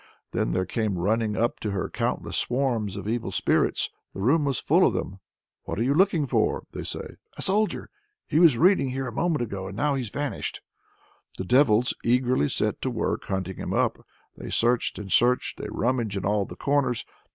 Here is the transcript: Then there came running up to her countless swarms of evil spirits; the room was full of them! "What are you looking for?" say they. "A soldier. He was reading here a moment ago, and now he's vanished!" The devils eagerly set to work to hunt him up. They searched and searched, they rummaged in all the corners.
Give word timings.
Then 0.31 0.51
there 0.51 0.65
came 0.65 0.97
running 0.97 1.37
up 1.37 1.59
to 1.59 1.69
her 1.69 1.87
countless 1.87 2.35
swarms 2.35 2.95
of 2.95 3.07
evil 3.07 3.29
spirits; 3.29 3.91
the 4.15 4.19
room 4.19 4.45
was 4.45 4.59
full 4.59 4.83
of 4.83 4.95
them! 4.95 5.19
"What 5.65 5.77
are 5.77 5.83
you 5.83 5.93
looking 5.93 6.25
for?" 6.25 6.63
say 6.81 6.99
they. 7.07 7.15
"A 7.37 7.41
soldier. 7.43 7.91
He 8.27 8.39
was 8.39 8.57
reading 8.57 8.89
here 8.89 9.05
a 9.05 9.11
moment 9.11 9.43
ago, 9.43 9.67
and 9.67 9.77
now 9.77 9.93
he's 9.93 10.09
vanished!" 10.09 10.61
The 11.37 11.45
devils 11.45 11.93
eagerly 12.03 12.49
set 12.49 12.81
to 12.81 12.89
work 12.89 13.27
to 13.27 13.27
hunt 13.27 13.45
him 13.45 13.73
up. 13.75 14.03
They 14.35 14.49
searched 14.49 14.97
and 14.97 15.11
searched, 15.11 15.59
they 15.59 15.67
rummaged 15.69 16.17
in 16.17 16.25
all 16.25 16.45
the 16.45 16.55
corners. 16.55 17.05